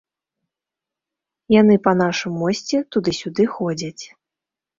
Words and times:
Яны 1.55 1.75
па 1.89 1.93
нашым 2.01 2.33
мосце 2.45 2.81
туды-сюды 2.97 3.43
ходзяць. 3.55 4.03